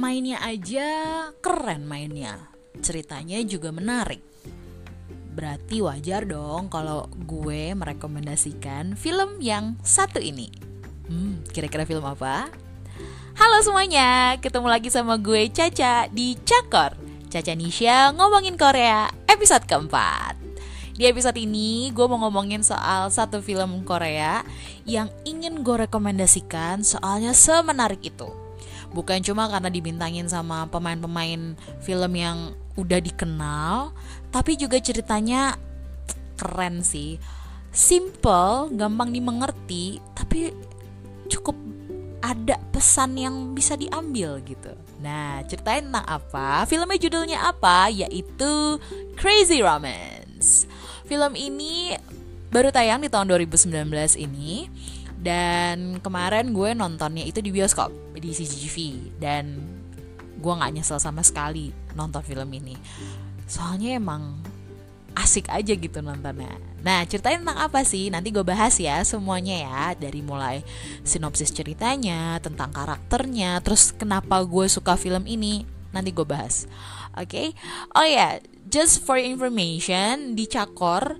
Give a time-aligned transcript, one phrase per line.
[0.00, 0.88] pemainnya aja
[1.44, 2.48] keren mainnya.
[2.80, 4.24] Ceritanya juga menarik.
[5.36, 10.48] Berarti wajar dong kalau gue merekomendasikan film yang satu ini.
[11.04, 12.48] Hmm, kira-kira film apa?
[13.36, 16.96] Halo semuanya, ketemu lagi sama gue Caca di Cakor.
[17.28, 20.32] Caca Nisha ngomongin Korea episode keempat.
[20.96, 24.48] Di episode ini gue mau ngomongin soal satu film Korea
[24.88, 28.39] yang ingin gue rekomendasikan soalnya semenarik itu.
[28.90, 33.94] Bukan cuma karena dibintangin sama pemain-pemain film yang udah dikenal,
[34.34, 35.54] tapi juga ceritanya
[36.34, 37.20] keren sih.
[37.70, 40.50] Simple, gampang dimengerti, tapi
[41.30, 41.54] cukup
[42.20, 44.74] ada pesan yang bisa diambil gitu.
[45.00, 46.68] Nah, ceritain tentang apa?
[46.68, 47.88] Filmnya judulnya apa?
[47.88, 48.76] Yaitu
[49.16, 50.68] Crazy Romance.
[51.08, 51.96] Film ini
[52.50, 53.70] baru tayang di tahun 2019
[54.18, 54.66] ini
[55.20, 58.76] dan kemarin gue nontonnya itu di bioskop di CGV
[59.20, 59.60] dan
[60.40, 62.74] gue nggak nyesel sama sekali nonton film ini.
[63.44, 64.40] Soalnya emang
[65.12, 66.56] asik aja gitu nontonnya.
[66.80, 68.08] Nah ceritain tentang apa sih?
[68.08, 69.80] Nanti gue bahas ya semuanya ya.
[70.00, 70.64] Dari mulai
[71.04, 75.68] sinopsis ceritanya tentang karakternya terus kenapa gue suka film ini.
[75.92, 76.64] Nanti gue bahas.
[77.18, 77.28] Oke?
[77.28, 77.46] Okay?
[77.92, 81.18] oh ya yeah just for information di Cakor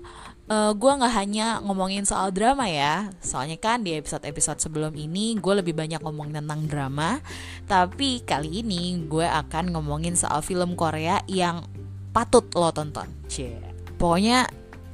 [0.51, 3.07] uh, gue nggak hanya ngomongin soal drama ya.
[3.23, 7.23] Soalnya kan di episode-episode sebelum ini gue lebih banyak ngomongin tentang drama.
[7.65, 11.63] Tapi kali ini gue akan ngomongin soal film Korea yang
[12.11, 13.07] patut lo tonton.
[13.31, 13.71] Cie.
[13.95, 14.49] pokoknya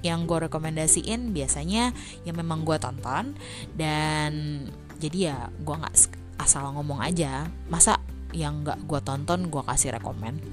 [0.05, 3.33] yang gue rekomendasiin biasanya yang memang gue tonton.
[3.73, 4.63] Dan
[5.01, 5.95] jadi ya gue nggak
[6.37, 7.49] asal ngomong aja.
[7.65, 7.97] Masa
[8.35, 10.43] yang gak gue tonton gue kasih rekomend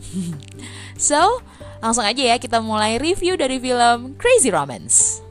[1.00, 1.42] so
[1.82, 5.24] langsung aja ya kita mulai review dari film Crazy Romance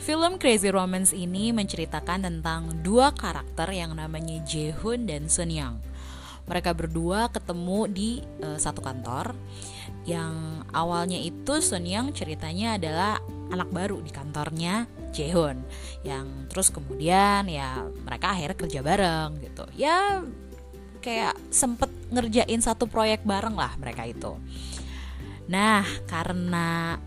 [0.00, 5.76] Film Crazy Romance ini menceritakan tentang dua karakter yang namanya Jaehoon dan Sun Yang.
[6.48, 9.36] Mereka berdua ketemu di uh, satu kantor
[10.08, 13.20] yang awalnya itu Sun Yang ceritanya adalah
[13.52, 15.62] anak baru di kantornya Jaehoon
[16.02, 19.68] yang terus kemudian ya mereka akhirnya kerja bareng gitu.
[19.76, 20.24] Ya
[21.00, 24.36] kayak sempet ngerjain satu proyek bareng lah mereka itu.
[25.50, 27.00] Nah, karena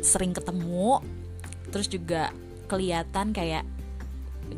[0.00, 1.04] sering ketemu,
[1.68, 2.32] terus juga
[2.70, 3.68] kelihatan kayak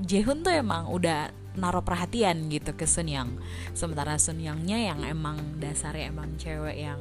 [0.06, 3.30] Jehun tuh emang udah naruh perhatian gitu ke Sun Yang.
[3.74, 7.00] Sementara Sun Yangnya yang emang dasarnya emang cewek yang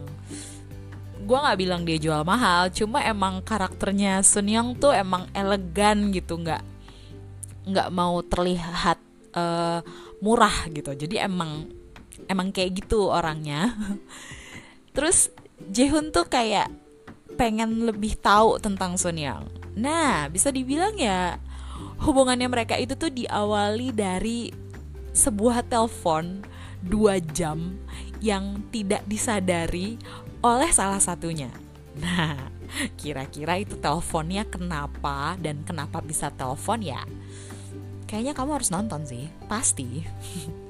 [1.24, 6.36] gue nggak bilang dia jual mahal, cuma emang karakternya Sun Yang tuh emang elegan gitu,
[6.36, 6.62] nggak
[7.64, 9.00] nggak mau terlihat
[9.32, 9.80] uh,
[10.24, 10.96] murah gitu.
[10.96, 11.68] Jadi emang
[12.32, 13.76] emang kayak gitu orangnya.
[14.96, 15.28] Terus
[15.68, 16.72] Jehun tuh kayak
[17.36, 19.52] pengen lebih tahu tentang Sun Yang.
[19.76, 21.36] Nah bisa dibilang ya
[22.00, 24.54] hubungannya mereka itu tuh diawali dari
[25.14, 26.42] sebuah telepon
[26.84, 27.78] dua jam
[28.24, 30.00] yang tidak disadari
[30.40, 31.52] oleh salah satunya.
[32.00, 32.54] Nah
[33.00, 37.02] kira-kira itu teleponnya kenapa dan kenapa bisa telepon ya
[38.14, 39.26] kayaknya kamu harus nonton sih.
[39.50, 39.90] Pasti.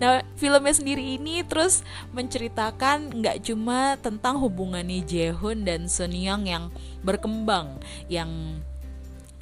[0.00, 1.84] Nah filmnya sendiri ini terus
[2.16, 6.72] menceritakan nggak cuma tentang hubungannya Jaehoon dan Sun Young yang
[7.04, 7.76] berkembang
[8.08, 8.62] yang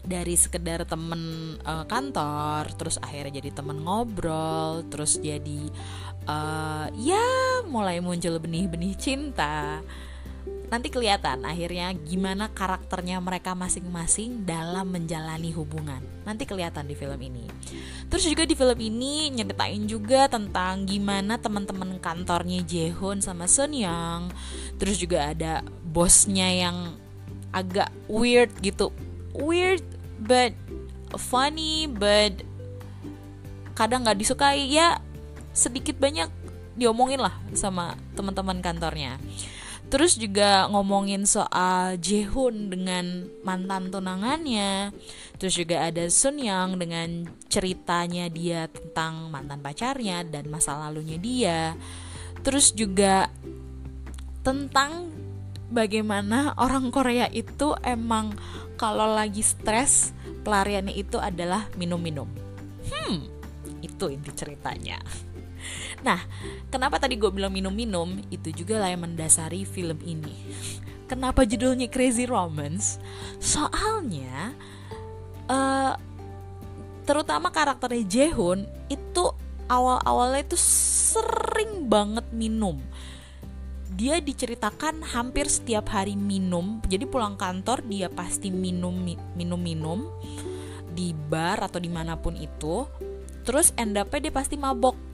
[0.03, 5.71] dari sekedar temen uh, kantor terus akhirnya jadi temen ngobrol terus jadi
[6.27, 7.23] uh, ya
[7.69, 9.85] mulai muncul benih-benih cinta
[10.69, 16.05] nanti kelihatan akhirnya gimana karakternya mereka masing-masing dalam menjalani hubungan.
[16.29, 17.49] Nanti kelihatan di film ini.
[18.09, 24.29] Terus juga di film ini nyeritain juga tentang gimana teman-teman kantornya Jaehoon sama Sun Young.
[24.77, 26.97] Terus juga ada bosnya yang
[27.53, 28.93] agak weird gitu.
[29.33, 29.85] Weird
[30.21, 30.53] but
[31.17, 32.45] funny but
[33.73, 35.00] kadang nggak disukai ya
[35.56, 36.29] sedikit banyak
[36.79, 39.19] diomongin lah sama teman-teman kantornya.
[39.88, 44.93] Terus juga ngomongin soal Jehun dengan mantan tunangannya.
[45.41, 47.08] Terus juga ada Sun Yang dengan
[47.49, 51.73] ceritanya dia tentang mantan pacarnya dan masa lalunya dia.
[52.44, 53.32] Terus juga
[54.44, 55.08] tentang
[55.73, 58.37] bagaimana orang Korea itu emang
[58.76, 60.12] kalau lagi stres
[60.44, 62.29] pelariannya itu adalah minum-minum.
[62.88, 63.25] Hmm,
[63.81, 65.00] itu inti ceritanya.
[66.03, 66.21] Nah,
[66.71, 68.23] kenapa tadi gue bilang minum-minum?
[68.31, 70.35] Itu juga lah yang mendasari film ini.
[71.09, 73.00] Kenapa judulnya Crazy Romance?
[73.41, 74.53] Soalnya,
[75.49, 75.97] uh,
[77.09, 79.25] terutama karakternya Jaehoon itu
[79.73, 82.77] awal-awalnya itu sering banget minum.
[83.89, 86.85] Dia diceritakan hampir setiap hari minum.
[86.87, 88.93] Jadi pulang kantor dia pasti minum
[89.33, 90.05] minum minum
[90.93, 92.85] di bar atau di mana pun itu.
[93.49, 95.07] Terus end up dia pasti mabok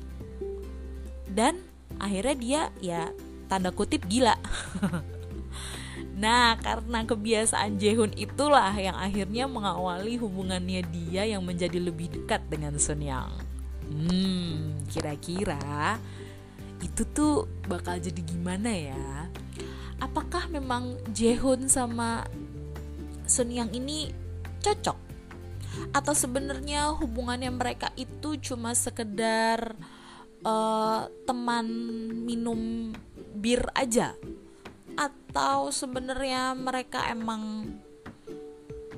[1.34, 1.58] dan
[1.98, 3.02] akhirnya dia ya
[3.50, 4.38] tanda kutip gila
[6.14, 12.78] Nah, karena kebiasaan Jehun itulah yang akhirnya mengawali hubungannya dia yang menjadi lebih dekat dengan
[12.78, 13.34] Sun Yang.
[13.90, 15.98] Hmm, kira-kira
[16.78, 19.26] itu tuh bakal jadi gimana ya?
[19.98, 22.22] Apakah memang Jehun sama
[23.26, 23.98] Sun Yang ini
[24.62, 24.98] cocok?
[25.90, 29.74] Atau sebenarnya hubungannya mereka itu cuma sekedar
[30.44, 31.66] uh, teman
[32.24, 32.92] minum
[33.34, 34.14] bir aja?
[34.94, 37.74] atau sebenarnya mereka emang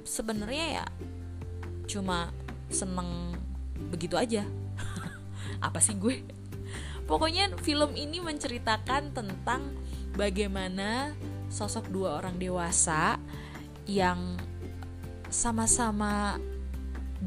[0.04, 0.87] sebenarnya ya
[1.88, 2.28] cuma
[2.69, 3.32] seneng
[3.88, 4.44] begitu aja
[5.66, 6.20] apa sih gue
[7.08, 9.72] pokoknya film ini menceritakan tentang
[10.12, 11.16] bagaimana
[11.48, 13.16] sosok dua orang dewasa
[13.88, 14.37] yang
[15.32, 16.37] sama-sama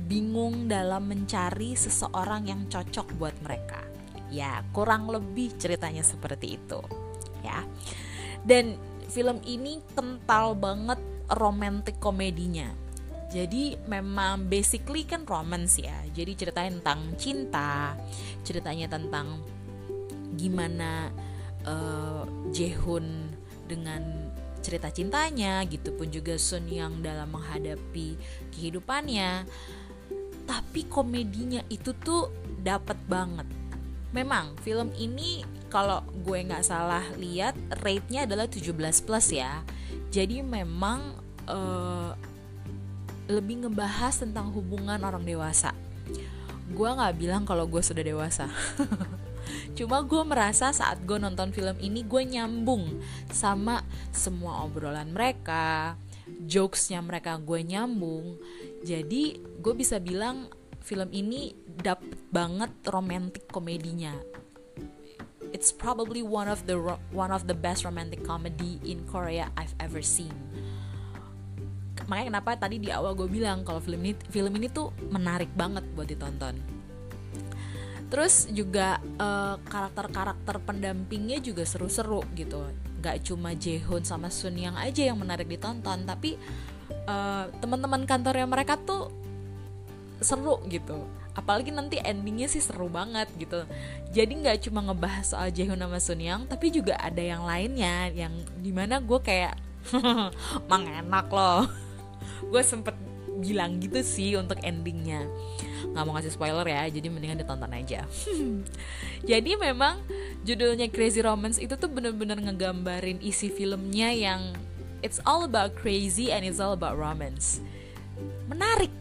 [0.05, 3.88] bingung dalam mencari seseorang yang cocok buat mereka.
[4.29, 6.81] Ya, kurang lebih ceritanya seperti itu.
[7.41, 7.65] Ya.
[8.45, 8.77] Dan
[9.09, 11.01] film ini kental banget
[11.33, 12.69] romantic komedinya.
[13.29, 16.01] Jadi memang basically kan romance ya.
[16.09, 17.93] Jadi ceritanya tentang cinta
[18.41, 19.37] ceritanya tentang
[20.33, 21.13] gimana
[21.69, 23.29] uh, Jehun
[23.69, 28.17] dengan cerita cintanya gitu pun juga Sun yang dalam menghadapi
[28.49, 29.45] kehidupannya.
[30.49, 32.33] Tapi komedinya itu tuh
[32.65, 33.45] dapat banget
[34.09, 37.53] memang film ini kalau gue nggak salah lihat
[37.85, 38.73] rate-nya adalah 17
[39.05, 39.61] plus ya.
[40.09, 41.13] Jadi memang
[41.45, 42.17] uh,
[43.29, 45.71] lebih ngebahas tentang hubungan orang dewasa.
[46.73, 48.49] Gue nggak bilang kalau gue sudah dewasa.
[49.77, 53.81] Cuma gue merasa saat gue nonton film ini gue nyambung sama
[54.13, 55.97] semua obrolan mereka
[56.45, 58.37] jokesnya mereka gue nyambung.
[58.85, 60.49] Jadi gue bisa bilang
[60.81, 64.15] film ini dapet banget romantic komedinya
[65.51, 66.77] it's probably one of the
[67.13, 70.33] one of the best romantic comedy in Korea I've ever seen.
[72.09, 75.85] Makanya kenapa tadi di awal gue bilang kalau film ini film ini tuh menarik banget
[75.93, 76.57] buat ditonton.
[78.09, 82.65] Terus juga uh, karakter-karakter pendampingnya juga seru-seru gitu.
[82.99, 86.33] Gak cuma Jaehoon sama Sun yang aja yang menarik ditonton, tapi
[87.05, 89.13] uh, teman-teman kantornya mereka tuh
[90.19, 91.07] seru gitu.
[91.35, 93.63] Apalagi nanti endingnya sih seru banget gitu.
[94.11, 98.33] Jadi nggak cuma ngebahas soal Jaehoon sama Sun Yang tapi juga ada yang lainnya yang
[98.59, 99.55] di mana gue kayak
[100.69, 101.65] mang enak loh.
[102.51, 102.95] Gue sempet
[103.39, 105.23] bilang gitu sih untuk endingnya.
[105.95, 108.03] Nggak mau ngasih spoiler ya jadi mendingan ditonton aja.
[109.29, 109.99] Jadi memang
[110.47, 114.55] judulnya Crazy Romance itu tuh bener-bener ngegambarin isi filmnya yang
[115.03, 117.63] it's all about crazy and it's all about romance.
[118.47, 118.91] Menarik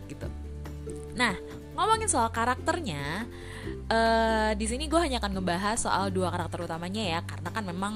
[1.18, 1.34] nah
[1.74, 3.26] ngomongin soal karakternya
[3.90, 7.94] uh, di sini gue hanya akan ngebahas soal dua karakter utamanya ya karena kan memang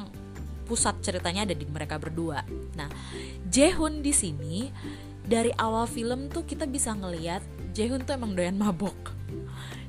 [0.66, 2.46] pusat ceritanya ada di mereka berdua.
[2.78, 2.88] Nah
[3.50, 4.70] Jehun di sini
[5.22, 7.42] dari awal film tuh kita bisa ngelihat
[7.76, 8.96] Jehun tuh emang doyan mabok.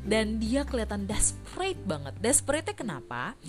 [0.03, 2.11] Dan dia kelihatan desperate banget.
[2.19, 3.39] Desperate kenapa?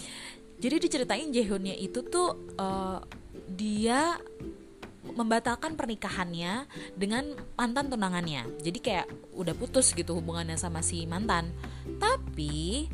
[0.63, 3.03] Jadi diceritain Jehunnya itu tuh uh,
[3.51, 4.15] dia
[5.13, 6.65] membatalkan pernikahannya
[6.97, 8.49] dengan mantan tunangannya.
[8.65, 9.07] Jadi kayak
[9.37, 11.53] udah putus gitu hubungannya sama si mantan.
[12.01, 12.89] Tapi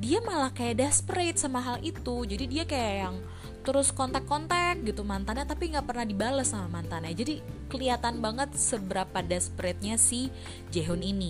[0.00, 2.24] dia malah kayak desperate sama hal itu.
[2.24, 3.16] Jadi dia kayak yang
[3.60, 7.12] terus kontak-kontak gitu mantannya tapi nggak pernah dibales sama mantannya.
[7.12, 10.32] Jadi kelihatan banget seberapa desperate-nya si
[10.72, 11.28] Jehun ini.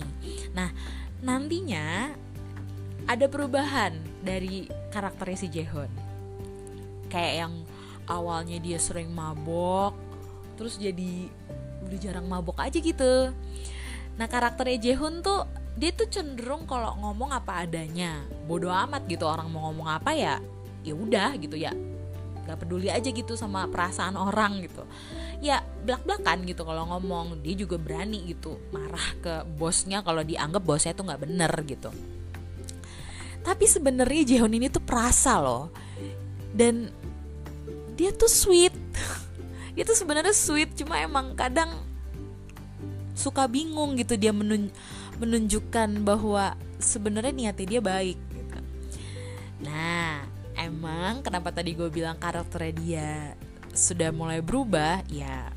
[0.55, 0.71] Nah,
[1.25, 2.15] nantinya
[3.11, 5.91] ada perubahan dari karakternya si Jehun.
[7.11, 7.53] Kayak yang
[8.11, 9.95] awalnya dia sering mabok
[10.59, 11.31] terus jadi
[11.87, 13.33] udah jarang mabok aja gitu.
[14.19, 15.49] Nah karakternya Jehun tuh
[15.81, 18.21] dia tuh cenderung kalau ngomong apa adanya.
[18.45, 20.37] Bodoh amat gitu orang mau ngomong apa ya
[20.85, 21.73] ya udah gitu ya.
[22.45, 24.85] Nggak peduli aja gitu sama perasaan orang gitu.
[25.41, 27.41] Ya belak belakan gitu kalau ngomong.
[27.41, 31.89] Dia juga berani gitu marah ke bosnya kalau dianggap bosnya tuh nggak bener gitu.
[33.41, 35.73] Tapi sebenarnya Jehun ini tuh perasa loh.
[36.53, 36.93] Dan
[38.01, 38.73] dia tuh sweet
[39.77, 41.69] dia tuh sebenarnya sweet cuma emang kadang
[43.13, 44.73] suka bingung gitu dia menun
[45.21, 48.59] menunjukkan bahwa sebenarnya niatnya dia baik gitu.
[49.69, 50.25] Nah,
[50.57, 53.11] emang kenapa tadi gue bilang karakternya dia
[53.77, 55.05] sudah mulai berubah?
[55.13, 55.53] Ya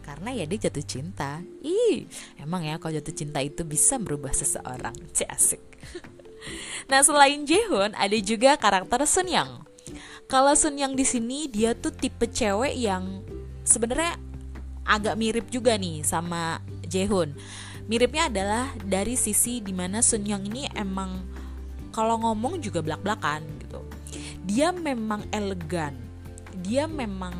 [0.00, 1.44] karena ya dia jatuh cinta.
[1.60, 2.08] Ih,
[2.40, 4.96] emang ya kalau jatuh cinta itu bisa merubah seseorang.
[5.12, 5.62] Cik asik.
[6.90, 9.71] nah, selain Jehun, ada juga karakter Sun Yang.
[10.30, 13.22] Kalau Sun Yang di sini dia tuh tipe cewek yang
[13.62, 14.18] sebenarnya
[14.86, 17.34] agak mirip juga nih sama Jaehoon.
[17.90, 21.22] Miripnya adalah dari sisi di mana Sun Yang ini emang
[21.92, 23.80] kalau ngomong juga belak-belakan gitu.
[24.46, 25.94] Dia memang elegan.
[26.62, 27.34] Dia memang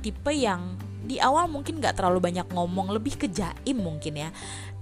[0.00, 4.30] tipe yang di awal mungkin nggak terlalu banyak ngomong lebih ke jaim mungkin ya.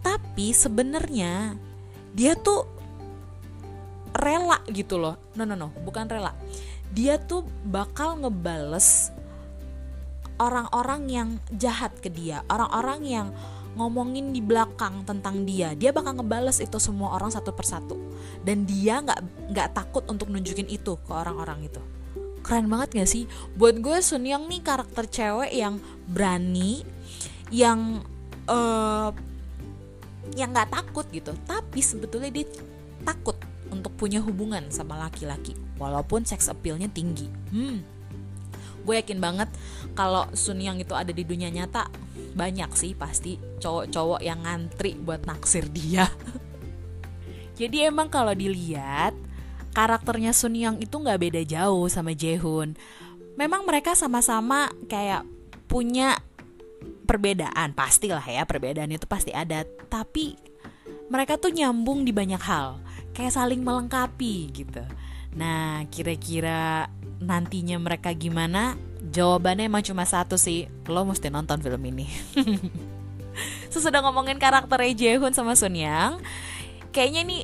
[0.03, 1.55] Tapi sebenarnya
[2.15, 2.67] dia tuh
[4.15, 5.19] rela gitu loh.
[5.37, 6.35] No no no bukan rela
[6.93, 9.13] dia tuh bakal ngebales
[10.39, 12.47] orang-orang yang jahat ke dia.
[12.49, 13.29] Orang-orang yang
[13.79, 15.75] ngomongin di belakang tentang dia.
[15.79, 17.99] Dia bakal ngebales itu semua orang satu persatu.
[18.43, 21.83] Dan dia nggak nggak takut untuk nunjukin itu ke orang-orang itu.
[22.43, 23.29] Keren banget gak sih?
[23.61, 25.77] Buat gue Sun Yang nih karakter cewek yang
[26.09, 26.81] berani
[27.53, 28.01] yang
[28.49, 29.13] uh,
[30.33, 31.35] yang nggak takut gitu.
[31.45, 32.47] Tapi sebetulnya dia
[33.07, 33.38] takut
[33.79, 37.99] untuk punya hubungan sama laki-laki walaupun seks appealnya tinggi hmm
[38.89, 39.53] gue yakin banget
[39.93, 41.93] kalau Sun Yang itu ada di dunia nyata
[42.33, 46.09] banyak sih pasti cowok-cowok yang ngantri buat naksir dia.
[47.61, 49.13] Jadi emang kalau dilihat
[49.77, 52.79] karakternya Sun Young itu nggak beda jauh sama Jaehoon.
[53.37, 55.27] Memang mereka sama-sama kayak
[55.69, 56.17] punya
[57.05, 59.67] perbedaan, pastilah ya perbedaan itu pasti ada.
[59.91, 60.39] Tapi
[61.11, 62.79] mereka tuh nyambung di banyak hal,
[63.19, 64.87] kayak saling melengkapi gitu.
[65.35, 66.87] Nah, kira-kira
[67.19, 68.79] nantinya mereka gimana?
[69.11, 72.07] Jawabannya emang cuma satu sih, lo mesti nonton film ini.
[73.75, 76.23] Sesudah ngomongin karakter Jaehoon sama Sun Yang,
[76.95, 77.43] kayaknya nih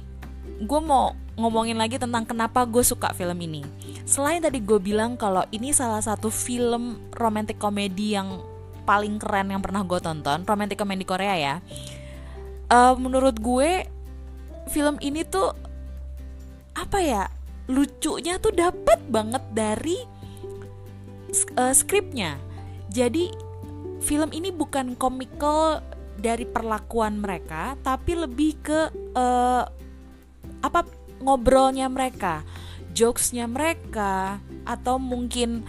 [0.62, 3.66] gue mau ngomongin lagi tentang kenapa gue suka film ini.
[4.06, 8.38] Selain tadi gue bilang kalau ini salah satu film romantic komedi yang
[8.86, 11.54] paling keren yang pernah gue tonton, romantic komedi Korea ya.
[12.70, 13.90] Uh, menurut gue
[14.70, 15.52] film ini tuh
[16.74, 17.24] apa ya
[17.70, 19.96] lucunya tuh dapat banget dari
[21.56, 22.36] uh, skripnya.
[22.92, 23.32] Jadi
[24.04, 25.80] film ini bukan komikal
[26.20, 28.80] dari perlakuan mereka, tapi lebih ke
[29.16, 29.64] uh,
[30.60, 30.80] apa
[31.24, 32.44] ngobrolnya mereka,
[32.92, 34.38] jokesnya mereka,
[34.68, 35.64] atau mungkin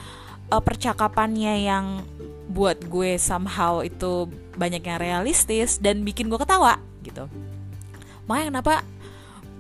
[0.52, 1.86] uh, percakapannya yang
[2.52, 7.28] buat gue somehow itu banyak yang realistis dan bikin gue ketawa gitu.
[8.30, 8.74] Makanya kenapa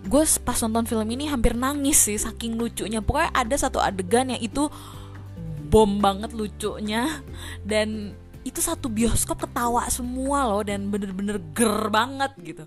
[0.05, 3.01] gue pas nonton film ini hampir nangis sih saking lucunya.
[3.01, 4.69] Pokoknya ada satu adegan yang itu
[5.65, 7.25] bom banget lucunya
[7.65, 8.13] dan
[8.45, 12.63] itu satu bioskop ketawa semua loh dan bener-bener ger banget gitu.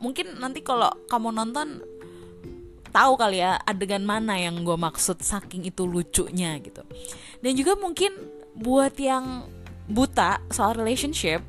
[0.00, 1.84] Mungkin nanti kalau kamu nonton
[2.88, 6.80] tahu kali ya adegan mana yang gue maksud saking itu lucunya gitu.
[7.44, 8.16] Dan juga mungkin
[8.56, 9.44] buat yang
[9.92, 11.44] buta soal relationship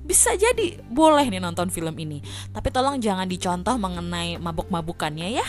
[0.00, 2.18] bisa jadi boleh nih nonton film ini.
[2.50, 5.46] Tapi tolong jangan dicontoh mengenai mabuk-mabukannya ya.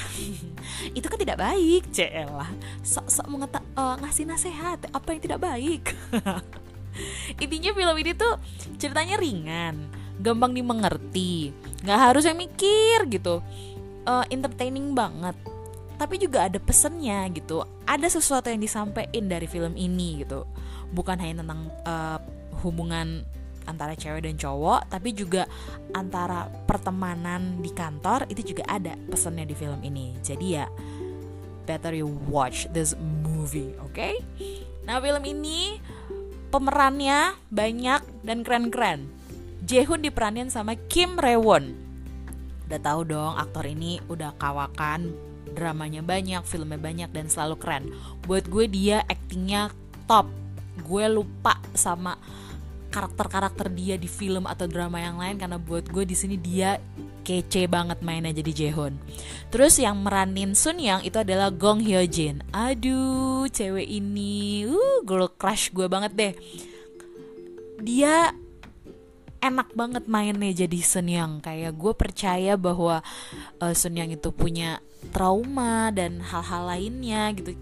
[0.98, 2.50] itu kan tidak baik celah
[2.86, 5.96] sok-sok mengeta uh, ngasih nasihat apa yang tidak baik.
[7.44, 8.36] Intinya film ini tuh
[8.76, 9.88] ceritanya ringan
[10.22, 11.50] gampang dimengerti
[11.82, 13.42] nggak harus yang mikir gitu.
[14.06, 15.34] Uh, entertaining banget.
[15.98, 17.62] Tapi juga ada pesennya gitu.
[17.86, 20.50] Ada sesuatu yang disampaikan dari film ini gitu.
[20.90, 22.18] Bukan hanya tentang uh,
[22.66, 23.22] hubungan
[23.70, 25.46] antara cewek dan cowok tapi juga
[25.94, 30.18] antara pertemanan di kantor itu juga ada pesannya di film ini.
[30.22, 30.66] Jadi ya
[31.66, 34.18] better you watch this movie oke okay?
[34.82, 35.78] nah film ini
[36.50, 39.08] pemerannya banyak dan keren-keren.
[39.62, 41.92] Jaehoon diperanin sama Kim Rewon
[42.72, 45.12] udah tahu dong aktor ini udah kawakan
[45.52, 47.92] dramanya banyak filmnya banyak dan selalu keren.
[48.24, 49.76] Buat gue dia aktingnya
[50.08, 50.32] top.
[50.88, 52.16] Gue lupa sama
[52.92, 56.76] karakter-karakter dia di film atau drama yang lain karena buat gue di sini dia
[57.24, 59.00] kece banget mainnya jadi Jaehoon.
[59.48, 62.44] Terus yang meranin Sun Yang itu adalah Gong Hyo Jin.
[62.52, 66.34] Aduh, cewek ini, uh, girl crush gue banget deh.
[67.82, 68.36] Dia
[69.42, 71.48] enak banget mainnya jadi Sun Yang.
[71.48, 73.00] Kayak gue percaya bahwa
[73.64, 74.84] uh, Sun Yang itu punya
[75.16, 77.56] trauma dan hal-hal lainnya gitu.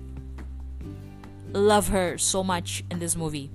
[1.49, 3.49] Love her so much in this movie.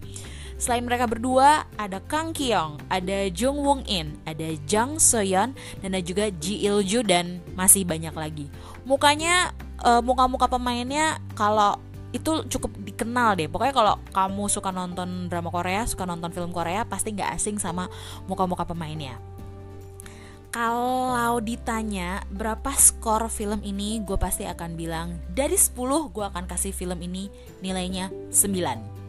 [0.65, 5.53] Selain mereka berdua, ada Kang Kyung, ada Jung Won In, ada Jang Soyeon,
[5.85, 8.49] dan ada juga Ji Il Ju dan masih banyak lagi.
[8.89, 9.53] Mukanya,
[9.85, 11.77] uh, muka-muka pemainnya kalau
[12.17, 13.45] itu cukup dikenal deh.
[13.45, 17.93] Pokoknya kalau kamu suka nonton drama Korea, suka nonton film Korea, pasti nggak asing sama
[18.25, 19.21] muka-muka pemainnya.
[20.49, 25.77] Kalau ditanya berapa skor film ini, gue pasti akan bilang dari 10
[26.09, 27.29] gue akan kasih film ini
[27.61, 29.04] nilainya 9 turut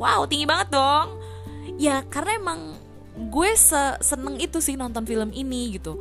[0.00, 1.16] wow tinggi banget dong.
[1.80, 2.60] Ya karena emang
[3.30, 6.00] gue se seneng itu sih nonton film ini gitu.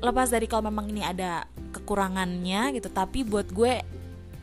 [0.00, 3.84] Lepas dari kalau memang ini ada kekurangannya gitu tapi buat gue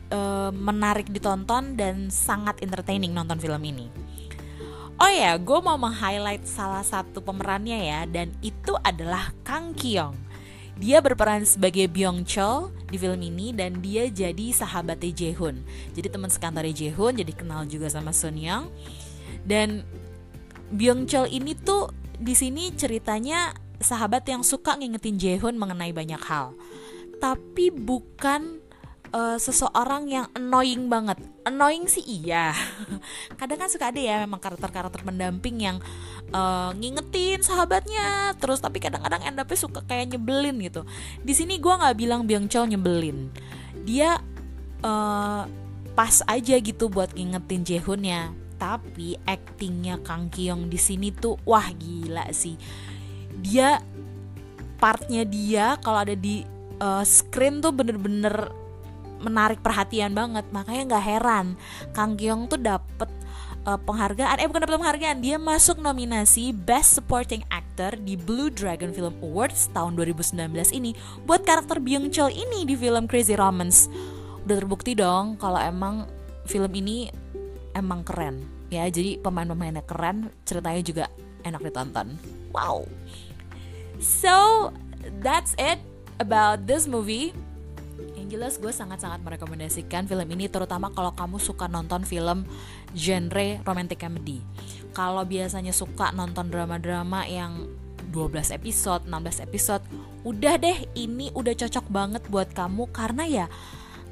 [0.08, 0.20] e,
[0.54, 3.90] menarik ditonton dan sangat entertaining nonton film ini.
[4.98, 10.28] Oh ya gue mau meng-highlight salah satu pemerannya ya dan itu adalah Kang Kyung
[10.78, 15.60] dia berperan sebagai Byung Chul di film ini dan dia jadi sahabatnya Jaehoon.
[15.92, 18.72] Jadi teman sekantornya Jaehoon, jadi kenal juga sama Sun Young.
[19.44, 19.84] Dan
[20.72, 26.56] Byung Chul ini tuh di sini ceritanya sahabat yang suka ngingetin Jaehoon mengenai banyak hal.
[27.18, 28.62] Tapi bukan
[29.12, 31.20] uh, seseorang yang annoying banget.
[31.44, 32.52] Annoying sih iya.
[33.40, 35.78] Kadang kan suka ada ya memang karakter-karakter pendamping yang
[36.32, 40.84] uh, ngingetin sahabatnya terus tapi kadang-kadang end up suka kayak nyebelin gitu
[41.24, 43.32] di sini gue nggak bilang Byung Chul nyebelin
[43.84, 44.20] dia
[44.84, 45.42] uh,
[45.96, 48.22] pas aja gitu buat ngingetin Jaehoon ya
[48.58, 52.58] tapi actingnya Kang Kyung di sini tuh wah gila sih
[53.38, 53.78] dia
[54.78, 56.42] partnya dia kalau ada di
[56.82, 58.50] uh, screen tuh bener-bener
[59.20, 60.46] menarik perhatian banget.
[60.50, 61.46] Makanya nggak heran
[61.92, 63.10] Kang Kyung tuh dapet
[63.68, 68.94] uh, penghargaan eh bukan dapat penghargaan dia masuk nominasi Best Supporting Actor di Blue Dragon
[68.94, 70.96] Film Awards tahun 2019 ini.
[71.28, 73.90] Buat karakter Byung Chul ini di film Crazy Romance.
[74.48, 76.08] Udah terbukti dong kalau emang
[76.48, 77.12] film ini
[77.76, 78.40] emang keren.
[78.72, 81.04] Ya jadi pemain-pemainnya keren ceritanya juga
[81.44, 82.16] enak ditonton.
[82.52, 82.88] Wow.
[84.00, 84.68] So
[85.20, 85.80] that's it
[86.20, 87.32] about this movie
[88.28, 92.44] jelas gue sangat-sangat merekomendasikan film ini terutama kalau kamu suka nonton film
[92.92, 94.44] genre romantic comedy.
[94.92, 97.66] Kalau biasanya suka nonton drama-drama yang
[98.12, 99.84] 12 episode, 16 episode,
[100.24, 102.88] udah deh ini udah cocok banget buat kamu.
[102.92, 103.46] Karena ya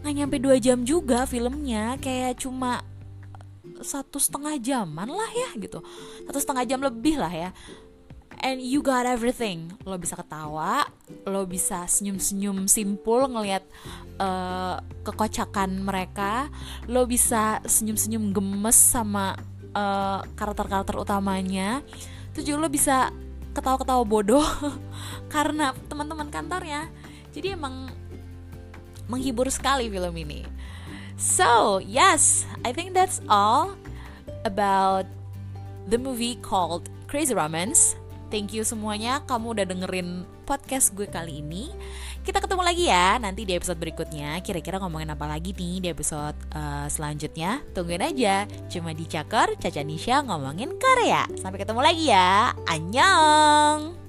[0.01, 2.85] nggak nyampe dua jam juga filmnya kayak cuma
[3.83, 5.85] satu setengah jaman lah ya gitu.
[6.29, 7.51] Satu setengah jam lebih lah ya
[8.43, 9.73] and you got everything.
[9.87, 10.88] Lo bisa ketawa
[11.26, 13.62] lo bisa senyum-senyum simpul ngelihat
[14.19, 16.50] uh, kekocakan mereka
[16.87, 19.35] lo bisa senyum-senyum gemes sama
[19.75, 21.83] uh, karakter-karakter utamanya.
[22.35, 23.11] Terus juga lo bisa
[23.57, 24.45] ketawa-ketawa bodoh
[25.35, 26.90] karena teman-teman kantornya.
[27.32, 27.91] Jadi emang
[29.06, 30.43] menghibur sekali film ini.
[31.17, 33.73] So yes I think that's all
[34.45, 35.08] about
[35.89, 41.71] the movie called Crazy Romance Thank you semuanya kamu udah dengerin podcast gue kali ini.
[42.26, 44.43] Kita ketemu lagi ya nanti di episode berikutnya.
[44.43, 47.62] Kira-kira ngomongin apa lagi nih di episode uh, selanjutnya?
[47.71, 48.50] Tungguin aja.
[48.67, 51.23] Cuma di Cakor, Caca Nisha ngomongin Korea.
[51.39, 52.50] Sampai ketemu lagi ya.
[52.67, 54.05] Annyeong!